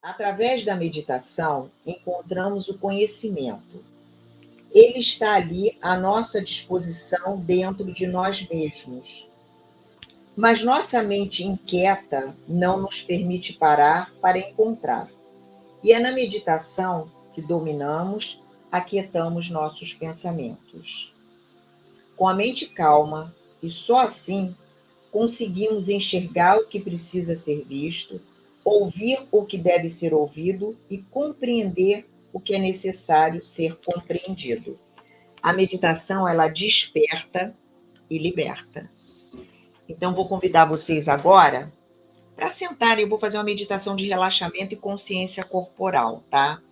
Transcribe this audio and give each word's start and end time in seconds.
Através 0.00 0.64
da 0.64 0.76
meditação, 0.76 1.70
encontramos 1.84 2.68
o 2.68 2.78
conhecimento. 2.78 3.84
Ele 4.70 5.00
está 5.00 5.34
ali 5.34 5.76
à 5.82 5.96
nossa 5.96 6.40
disposição 6.40 7.40
dentro 7.40 7.92
de 7.92 8.06
nós 8.06 8.46
mesmos. 8.48 9.26
Mas 10.36 10.62
nossa 10.62 11.02
mente 11.02 11.42
inquieta 11.42 12.32
não 12.46 12.80
nos 12.80 13.02
permite 13.02 13.54
parar 13.54 14.12
para 14.20 14.38
encontrar. 14.38 15.10
E 15.82 15.92
é 15.92 15.98
na 15.98 16.12
meditação 16.12 17.10
que 17.34 17.42
dominamos, 17.42 18.40
aquietamos 18.70 19.50
nossos 19.50 19.94
pensamentos. 19.94 21.12
Com 22.16 22.28
a 22.28 22.34
mente 22.34 22.66
calma, 22.66 23.34
e 23.60 23.68
só 23.68 24.00
assim 24.00 24.54
conseguimos 25.10 25.88
enxergar 25.88 26.56
o 26.58 26.68
que 26.68 26.78
precisa 26.78 27.34
ser 27.34 27.64
visto, 27.64 28.20
ouvir 28.68 29.26
o 29.30 29.44
que 29.44 29.56
deve 29.56 29.88
ser 29.88 30.12
ouvido 30.12 30.78
e 30.90 30.98
compreender 30.98 32.08
o 32.32 32.38
que 32.38 32.54
é 32.54 32.58
necessário 32.58 33.42
ser 33.42 33.76
compreendido. 33.76 34.78
A 35.42 35.52
meditação 35.52 36.28
ela 36.28 36.48
desperta 36.48 37.54
e 38.10 38.18
liberta. 38.18 38.90
Então 39.88 40.14
vou 40.14 40.28
convidar 40.28 40.66
vocês 40.66 41.08
agora 41.08 41.72
para 42.36 42.50
sentarem, 42.50 43.04
eu 43.04 43.08
vou 43.08 43.18
fazer 43.18 43.36
uma 43.36 43.44
meditação 43.44 43.96
de 43.96 44.06
relaxamento 44.06 44.72
e 44.72 44.76
consciência 44.76 45.42
corporal, 45.44 46.22
tá? 46.30 46.62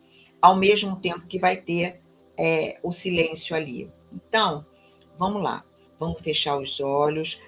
Ao 0.40 0.56
mesmo 0.56 0.96
tempo 0.96 1.26
que 1.26 1.40
vai 1.40 1.56
ter 1.56 2.00
é, 2.38 2.78
o 2.82 2.92
silêncio 2.92 3.56
ali. 3.56 3.90
Então, 4.12 4.64
vamos 5.18 5.42
lá. 5.42 5.64
Vamos 5.98 6.20
fechar 6.20 6.56
os 6.56 6.78
olhos. 6.78 7.40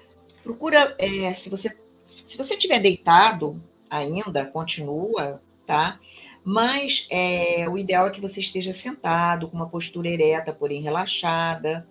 Procura, 0.43 0.95
é, 0.97 1.33
se 1.33 1.49
você 1.49 1.77
se 2.05 2.35
você 2.35 2.55
estiver 2.55 2.79
deitado 2.79 3.61
ainda, 3.89 4.45
continua, 4.45 5.41
tá? 5.65 5.99
Mas 6.43 7.07
é, 7.09 7.67
o 7.69 7.77
ideal 7.77 8.07
é 8.07 8.11
que 8.11 8.21
você 8.21 8.39
esteja 8.39 8.73
sentado, 8.73 9.47
com 9.47 9.55
uma 9.55 9.69
postura 9.69 10.09
ereta, 10.09 10.53
porém 10.53 10.81
relaxada, 10.81 11.87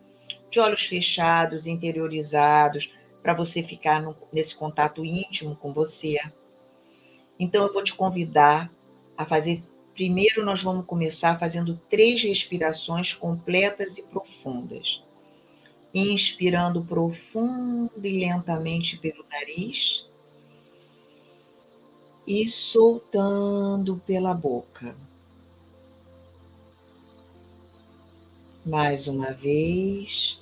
de 0.51 0.59
olhos 0.59 0.83
fechados, 0.87 1.67
interiorizados, 1.67 2.91
para 3.23 3.35
você 3.35 3.63
ficar 3.63 4.01
no, 4.01 4.17
nesse 4.33 4.57
contato 4.57 5.05
íntimo 5.05 5.55
com 5.57 5.73
você. 5.73 6.19
Então, 7.39 7.67
eu 7.67 7.73
vou 7.73 7.85
te 7.85 7.95
convidar 7.95 8.73
a 9.17 9.25
fazer. 9.25 9.63
Primeiro, 9.95 10.45
nós 10.45 10.63
vamos 10.63 10.87
começar 10.87 11.39
fazendo 11.39 11.81
três 11.89 12.23
respirações 12.23 13.13
completas 13.13 13.99
e 13.99 14.03
profundas 14.03 15.03
inspirando 15.93 16.85
profundo 16.85 18.05
e 18.05 18.21
lentamente 18.21 18.99
pelo 18.99 19.25
nariz 19.31 20.08
e 22.29 22.47
soltando 22.51 24.03
pela 24.05 24.35
boca. 24.35 24.95
Mais 28.67 29.07
uma 29.07 29.33
vez, 29.33 30.39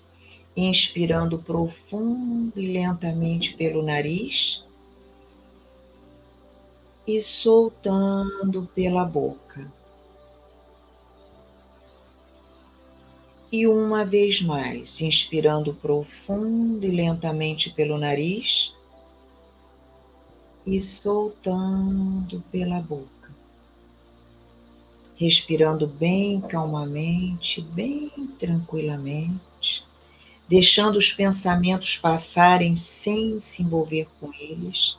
inspirando 0.56 1.38
profundo 1.38 2.58
e 2.58 2.72
lentamente 2.72 3.54
pelo 3.54 3.84
nariz 3.84 4.64
e 7.06 7.22
soltando 7.22 8.68
pela 8.74 9.04
boca. 9.04 9.72
E 13.52 13.64
uma 13.64 14.04
vez 14.04 14.42
mais, 14.42 15.00
inspirando 15.00 15.72
profundo 15.72 16.84
e 16.84 16.90
lentamente 16.90 17.70
pelo 17.70 17.96
nariz 17.96 18.75
e 20.66 20.82
soltando 20.82 22.42
pela 22.50 22.80
boca. 22.80 23.06
Respirando 25.14 25.86
bem 25.86 26.40
calmamente, 26.40 27.62
bem 27.62 28.10
tranquilamente, 28.38 29.84
deixando 30.48 30.96
os 30.96 31.12
pensamentos 31.12 31.96
passarem 31.96 32.74
sem 32.74 33.38
se 33.38 33.62
envolver 33.62 34.08
com 34.20 34.32
eles, 34.34 34.98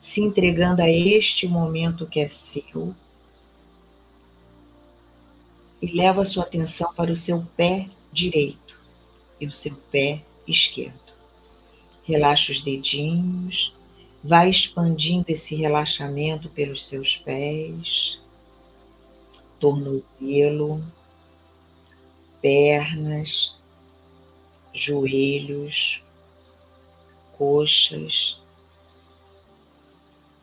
se 0.00 0.22
entregando 0.22 0.82
a 0.82 0.90
este 0.90 1.46
momento 1.46 2.06
que 2.06 2.20
é 2.20 2.28
seu 2.28 2.94
e 5.80 5.88
leva 5.88 6.24
sua 6.24 6.42
atenção 6.42 6.92
para 6.94 7.12
o 7.12 7.16
seu 7.16 7.46
pé 7.56 7.88
direito 8.10 8.80
e 9.40 9.46
o 9.46 9.52
seu 9.52 9.74
pé 9.90 10.22
esquerdo. 10.48 10.94
Relaxa 12.02 12.52
os 12.52 12.62
dedinhos, 12.62 13.75
vai 14.26 14.50
expandindo 14.50 15.26
esse 15.28 15.54
relaxamento 15.54 16.48
pelos 16.50 16.84
seus 16.84 17.16
pés, 17.16 18.18
tornozelo, 19.58 20.82
pernas, 22.40 23.54
joelhos, 24.74 26.02
coxas. 27.38 28.38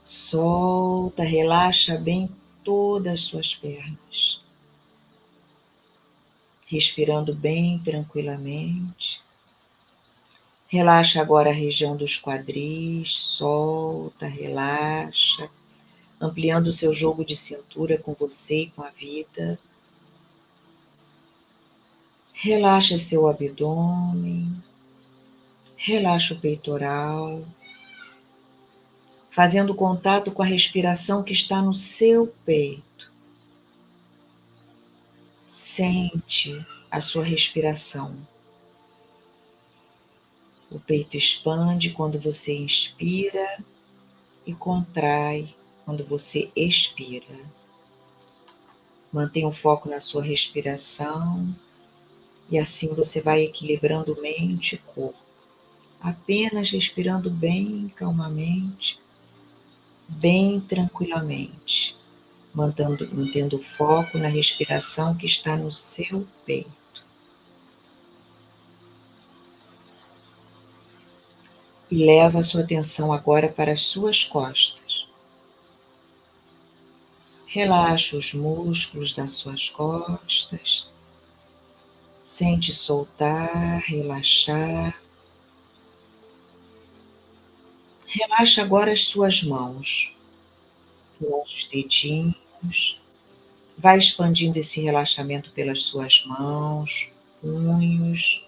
Solta, 0.03 1.23
relaxa 1.23 1.97
bem 1.97 2.29
todas 2.63 3.13
as 3.13 3.21
suas 3.21 3.55
pernas 3.55 4.43
respirando 6.73 7.35
bem 7.35 7.77
tranquilamente. 7.79 9.21
Relaxa 10.73 11.21
agora 11.21 11.51
a 11.51 11.53
região 11.53 11.95
dos 11.95 12.19
quadris, 12.19 13.15
solta, 13.15 14.25
relaxa, 14.25 15.47
ampliando 16.19 16.65
o 16.65 16.73
seu 16.73 16.91
jogo 16.91 17.23
de 17.23 17.35
cintura 17.35 17.95
com 17.95 18.15
você 18.15 18.61
e 18.61 18.69
com 18.71 18.81
a 18.81 18.89
vida. 18.89 19.59
Relaxa 22.33 22.97
seu 22.97 23.27
abdômen, 23.27 24.51
relaxa 25.77 26.33
o 26.33 26.39
peitoral, 26.39 27.45
fazendo 29.29 29.75
contato 29.75 30.31
com 30.31 30.41
a 30.41 30.47
respiração 30.47 31.21
que 31.21 31.33
está 31.33 31.61
no 31.61 31.75
seu 31.75 32.33
peito. 32.43 33.11
Sente 35.51 36.65
a 36.89 36.99
sua 36.99 37.23
respiração. 37.23 38.32
O 40.73 40.79
peito 40.79 41.15
expande 41.15 41.91
quando 41.91 42.19
você 42.19 42.57
inspira 42.57 43.63
e 44.45 44.53
contrai 44.53 45.55
quando 45.85 46.03
você 46.03 46.51
expira. 46.55 47.39
Mantenha 49.11 49.47
o 49.47 49.53
foco 49.53 49.87
na 49.87 49.99
sua 49.99 50.23
respiração 50.23 51.55
e 52.49 52.57
assim 52.57 52.87
você 52.87 53.21
vai 53.21 53.43
equilibrando 53.43 54.19
mente 54.19 54.75
e 54.75 54.77
corpo. 54.79 55.19
Apenas 56.01 56.71
respirando 56.71 57.29
bem 57.29 57.93
calmamente, 57.95 58.99
bem 60.09 60.59
tranquilamente 60.59 61.95
mantendo, 62.53 63.09
mantendo 63.13 63.57
o 63.57 63.63
foco 63.63 64.17
na 64.17 64.27
respiração 64.27 65.15
que 65.15 65.25
está 65.25 65.57
no 65.57 65.71
seu 65.71 66.27
peito. 66.45 66.82
E 71.93 72.05
leva 72.05 72.39
a 72.39 72.43
sua 72.43 72.61
atenção 72.61 73.13
agora 73.13 73.47
para 73.47 73.71
as 73.71 73.83
suas 73.85 74.23
costas. 74.23 75.07
Relaxa 77.45 78.17
os 78.17 78.33
músculos 78.33 79.13
das 79.13 79.33
suas 79.33 79.69
costas. 79.69 80.89
Sente 82.23 82.73
soltar, 82.73 83.83
relaxar. 83.85 84.99
Relaxa 88.07 88.63
agora 88.63 88.91
as 88.91 89.03
suas 89.03 89.43
mãos, 89.43 90.11
os 91.21 91.69
dedinhos 91.71 92.99
Vai 93.77 93.99
expandindo 93.99 94.57
esse 94.57 94.81
relaxamento 94.81 95.51
pelas 95.51 95.83
suas 95.83 96.25
mãos, 96.25 97.11
punhos, 97.39 98.43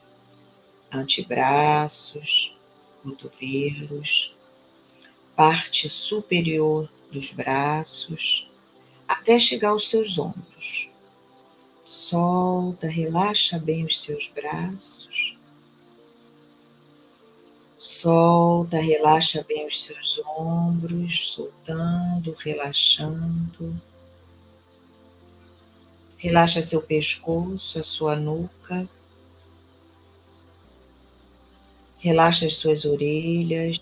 antebraços, 0.91 2.54
cotovelos, 3.05 4.35
parte 5.35 5.87
superior 5.87 6.89
dos 7.11 7.31
braços, 7.31 8.49
até 9.07 9.39
chegar 9.39 9.69
aos 9.69 9.89
seus 9.89 10.17
ombros. 10.17 10.89
Solta, 11.85 12.87
relaxa 12.87 13.59
bem 13.59 13.85
os 13.85 14.01
seus 14.01 14.27
braços. 14.27 15.37
Solta, 17.77 18.77
relaxa 18.77 19.45
bem 19.47 19.67
os 19.67 19.83
seus 19.83 20.19
ombros, 20.25 21.31
soltando, 21.33 22.33
relaxando. 22.39 23.79
Relaxa 26.17 26.63
seu 26.63 26.81
pescoço, 26.81 27.77
a 27.77 27.83
sua 27.83 28.15
nuca. 28.15 28.89
Relaxa 32.05 32.45
as 32.45 32.57
suas 32.57 32.85
orelhas. 32.85 33.81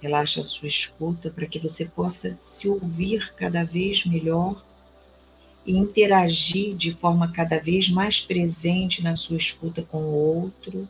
Relaxa 0.00 0.40
a 0.40 0.42
sua 0.42 0.68
escuta 0.68 1.28
para 1.28 1.44
que 1.44 1.58
você 1.58 1.84
possa 1.84 2.34
se 2.36 2.66
ouvir 2.66 3.34
cada 3.34 3.62
vez 3.62 4.06
melhor 4.06 4.64
e 5.66 5.76
interagir 5.76 6.74
de 6.74 6.94
forma 6.94 7.30
cada 7.30 7.58
vez 7.58 7.90
mais 7.90 8.22
presente 8.22 9.02
na 9.02 9.16
sua 9.16 9.36
escuta 9.36 9.82
com 9.82 9.98
o 9.98 10.14
outro. 10.14 10.88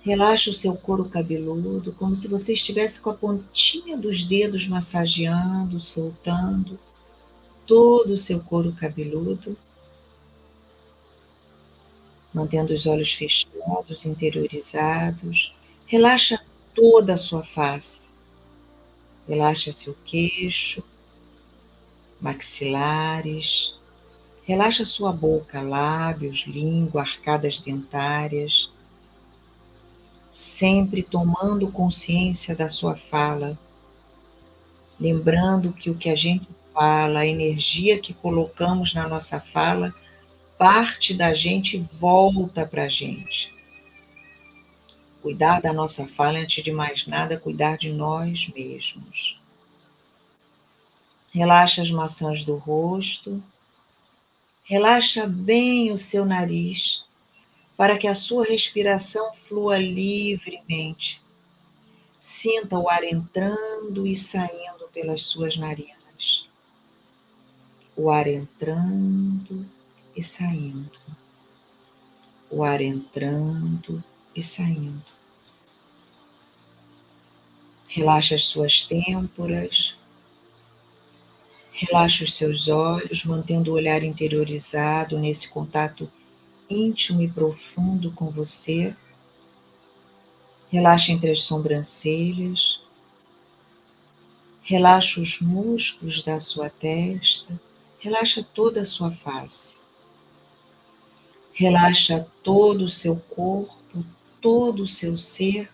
Relaxa 0.00 0.50
o 0.50 0.54
seu 0.54 0.74
couro 0.74 1.04
cabeludo, 1.04 1.92
como 1.92 2.16
se 2.16 2.28
você 2.28 2.54
estivesse 2.54 2.98
com 2.98 3.10
a 3.10 3.14
pontinha 3.14 3.98
dos 3.98 4.24
dedos 4.24 4.66
massageando, 4.66 5.78
soltando 5.78 6.80
todo 7.66 8.14
o 8.14 8.18
seu 8.18 8.40
couro 8.40 8.72
cabeludo, 8.72 9.54
mantendo 12.32 12.74
os 12.74 12.86
olhos 12.86 13.12
fechados, 13.12 14.06
interiorizados. 14.06 15.54
Relaxa 15.86 16.40
toda 16.74 17.14
a 17.14 17.18
sua 17.18 17.42
face. 17.42 18.08
Relaxa 19.28 19.72
seu 19.72 19.96
queixo, 20.04 20.82
maxilares. 22.20 23.74
Relaxa 24.44 24.84
sua 24.84 25.12
boca, 25.12 25.60
lábios, 25.60 26.44
língua, 26.46 27.02
arcadas 27.02 27.58
dentárias 27.58 28.70
sempre 30.30 31.02
tomando 31.02 31.70
consciência 31.70 32.54
da 32.54 32.68
sua 32.68 32.96
fala, 32.96 33.58
lembrando 34.98 35.72
que 35.72 35.90
o 35.90 35.96
que 35.96 36.08
a 36.08 36.14
gente 36.14 36.46
fala, 36.72 37.20
a 37.20 37.26
energia 37.26 37.98
que 37.98 38.14
colocamos 38.14 38.94
na 38.94 39.08
nossa 39.08 39.40
fala, 39.40 39.92
parte 40.60 41.14
da 41.14 41.32
gente 41.32 41.78
volta 41.98 42.66
para 42.66 42.82
a 42.84 42.88
gente. 42.88 43.50
Cuidar 45.22 45.58
da 45.62 45.72
nossa 45.72 46.06
fala, 46.06 46.38
antes 46.38 46.62
de 46.62 46.70
mais 46.70 47.06
nada, 47.06 47.40
cuidar 47.40 47.78
de 47.78 47.90
nós 47.90 48.46
mesmos. 48.54 49.40
Relaxa 51.32 51.80
as 51.80 51.90
maçãs 51.90 52.44
do 52.44 52.56
rosto, 52.56 53.42
relaxa 54.62 55.26
bem 55.26 55.92
o 55.92 55.96
seu 55.96 56.26
nariz 56.26 57.06
para 57.74 57.96
que 57.96 58.06
a 58.06 58.14
sua 58.14 58.44
respiração 58.44 59.32
flua 59.32 59.78
livremente. 59.78 61.22
Sinta 62.20 62.78
o 62.78 62.86
ar 62.86 63.02
entrando 63.02 64.06
e 64.06 64.14
saindo 64.14 64.90
pelas 64.92 65.22
suas 65.22 65.56
narinas. 65.56 66.46
O 67.96 68.10
ar 68.10 68.26
entrando 68.26 69.79
e 70.16 70.22
saindo. 70.22 70.90
O 72.50 72.62
ar 72.64 72.80
entrando 72.80 74.02
e 74.34 74.42
saindo. 74.42 75.02
Relaxa 77.88 78.36
as 78.36 78.44
suas 78.44 78.82
têmporas. 78.82 79.96
Relaxa 81.72 82.24
os 82.24 82.34
seus 82.34 82.68
olhos, 82.68 83.24
mantendo 83.24 83.72
o 83.72 83.74
olhar 83.74 84.02
interiorizado 84.02 85.18
nesse 85.18 85.48
contato 85.48 86.10
íntimo 86.68 87.20
e 87.20 87.28
profundo 87.28 88.12
com 88.12 88.30
você. 88.30 88.94
Relaxa 90.68 91.10
entre 91.10 91.32
as 91.32 91.42
sobrancelhas. 91.42 92.80
Relaxa 94.62 95.20
os 95.20 95.40
músculos 95.40 96.22
da 96.22 96.38
sua 96.38 96.70
testa. 96.70 97.60
Relaxa 97.98 98.46
toda 98.54 98.82
a 98.82 98.86
sua 98.86 99.10
face. 99.10 99.79
Relaxa 101.60 102.26
todo 102.42 102.86
o 102.86 102.88
seu 102.88 103.16
corpo, 103.16 104.02
todo 104.40 104.84
o 104.84 104.88
seu 104.88 105.14
ser. 105.14 105.68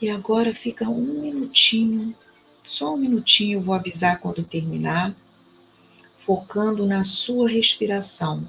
E 0.00 0.08
agora 0.08 0.54
fica 0.54 0.88
um 0.88 1.20
minutinho, 1.20 2.14
só 2.62 2.94
um 2.94 2.96
minutinho, 2.96 3.58
eu 3.58 3.60
vou 3.60 3.74
avisar 3.74 4.20
quando 4.20 4.44
terminar 4.44 5.16
focando 6.16 6.86
na 6.86 7.02
sua 7.02 7.48
respiração, 7.48 8.46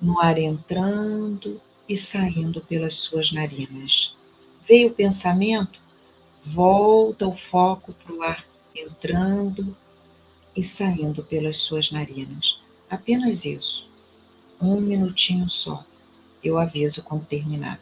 no 0.00 0.18
ar 0.18 0.38
entrando 0.38 1.60
e 1.86 1.94
saindo 1.94 2.62
pelas 2.62 2.94
suas 2.94 3.30
narinas. 3.30 4.16
Veio 4.66 4.88
o 4.88 4.94
pensamento? 4.94 5.78
Volta 6.42 7.28
o 7.28 7.36
foco 7.36 7.92
para 7.92 8.14
o 8.14 8.22
ar 8.22 8.46
entrando 8.74 9.76
e 10.56 10.64
saindo 10.64 11.22
pelas 11.22 11.58
suas 11.58 11.90
narinas. 11.90 12.58
Apenas 12.88 13.44
isso. 13.44 13.86
Um 14.60 14.80
minutinho 14.80 15.48
só. 15.48 15.84
Eu 16.42 16.58
aviso 16.58 17.02
quando 17.02 17.24
terminar. 17.26 17.80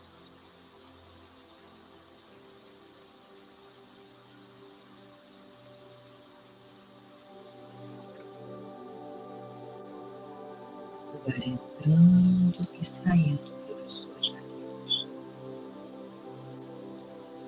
ar 11.29 11.47
entrando 11.47 12.67
e 12.81 12.85
saindo 12.85 13.53
pelas 13.67 13.95
suas 13.95 14.31
narinas. 14.31 15.07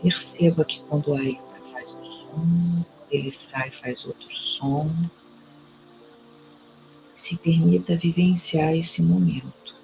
Perceba 0.03 0.65
que 0.65 0.81
quando 0.83 1.09
o 1.09 1.15
ar 1.15 1.23
faz 1.73 1.89
um 1.91 2.05
som, 2.05 2.85
ele 3.11 3.33
sai 3.33 3.71
faz 3.71 4.05
outro 4.05 4.31
som. 4.37 4.91
Se 7.29 7.37
permita 7.37 7.95
vivenciar 7.95 8.75
esse 8.75 9.03
momento. 9.03 9.77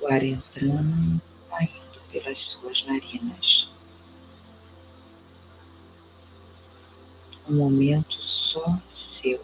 O 0.00 0.06
ar 0.08 0.20
entrando, 0.24 1.22
saindo 1.38 2.00
pelas 2.10 2.40
suas 2.40 2.84
narinas. 2.86 3.70
Um 7.48 7.54
momento 7.54 8.20
só 8.20 8.82
seu. 8.90 9.40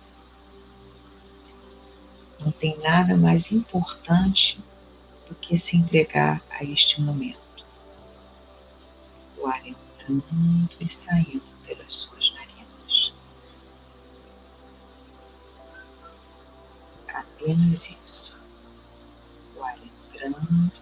Não 2.40 2.50
tem 2.50 2.76
nada 2.80 3.16
mais 3.16 3.52
importante 3.52 4.60
do 5.28 5.34
que 5.36 5.56
se 5.56 5.76
entregar 5.76 6.42
a 6.50 6.64
este 6.64 7.00
momento. 7.00 7.64
O 9.38 9.46
ar 9.46 9.64
entrando 9.64 10.70
e 10.80 10.88
saindo 10.88 11.54
pelas 11.64 12.01
Apenas 17.42 17.94
isso. 18.04 18.36
O 19.56 19.62
ar 19.62 19.76
entrando 19.78 20.72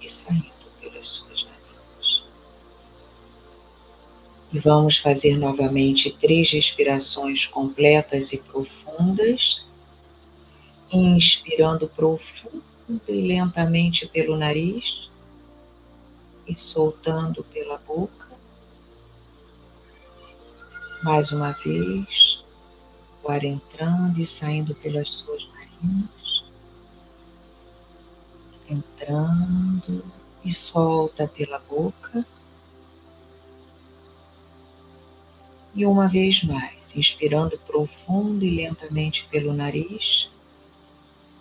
e 0.00 0.10
saindo 0.10 0.52
pelas 0.80 1.08
suas 1.08 1.44
narinas. 1.44 2.24
E 4.52 4.58
vamos 4.58 4.98
fazer 4.98 5.36
novamente 5.36 6.10
três 6.20 6.50
respirações 6.52 7.46
completas 7.46 8.32
e 8.32 8.38
profundas 8.38 9.62
inspirando 10.92 11.88
profundo 11.88 12.62
e 13.06 13.20
lentamente 13.20 14.06
pelo 14.08 14.36
nariz 14.36 15.08
e 16.46 16.58
soltando 16.58 17.44
pela 17.44 17.78
boca. 17.78 18.28
Mais 21.02 21.30
uma 21.30 21.52
vez, 21.52 22.42
o 23.22 23.30
ar 23.30 23.44
entrando 23.44 24.20
e 24.20 24.26
saindo 24.26 24.74
pelas 24.74 25.10
suas 25.10 25.42
narinas, 25.44 25.59
entrando 28.68 30.04
e 30.44 30.54
solta 30.54 31.26
pela 31.26 31.58
boca. 31.58 32.24
E 35.74 35.86
uma 35.86 36.08
vez 36.08 36.42
mais, 36.42 36.96
inspirando 36.96 37.58
profundo 37.58 38.44
e 38.44 38.50
lentamente 38.50 39.26
pelo 39.30 39.52
nariz 39.52 40.28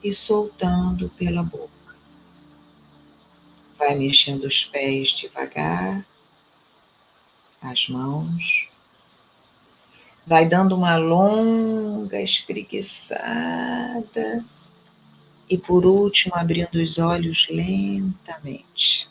e 0.04 0.14
soltando 0.14 1.10
pela 1.10 1.44
boca. 1.44 1.70
Vai 3.78 3.96
mexendo 3.96 4.44
os 4.46 4.64
pés 4.66 5.12
devagar, 5.12 6.06
as 7.62 7.88
mãos. 7.88 8.68
Vai 10.26 10.48
dando 10.48 10.76
uma 10.76 10.96
longa 10.96 12.22
espreguiçada. 12.22 14.46
E 15.50 15.58
por 15.58 15.86
último, 15.86 16.36
abrindo 16.36 16.76
os 16.76 17.00
olhos 17.00 17.48
lentamente. 17.50 19.09